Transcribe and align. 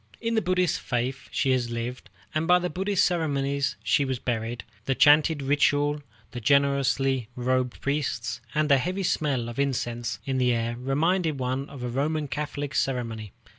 In 0.19 0.33
the 0.33 0.41
Buddhist 0.41 0.81
faith 0.81 1.29
she 1.31 1.51
had 1.51 1.69
lived, 1.69 2.09
and 2.33 2.47
by 2.47 2.57
the 2.57 2.71
Buddhist 2.71 3.05
ceremonial 3.05 3.61
she 3.83 4.03
was 4.03 4.17
buried, 4.17 4.63
the 4.85 4.95
chanted 4.95 5.43
ritual, 5.43 6.01
the 6.31 6.41
gorgeously 6.41 7.27
robed 7.35 7.79
priests, 7.81 8.41
and 8.55 8.67
the 8.67 8.79
heavy 8.79 9.03
smell 9.03 9.47
of 9.47 9.59
incense 9.59 10.17
in 10.25 10.39
the 10.39 10.53
air 10.53 10.75
reminding 10.75 11.37
one 11.37 11.69
of 11.69 11.83
a 11.83 11.87
Roman 11.89 12.27
Catholic 12.27 12.73
ceremony. 12.73 13.31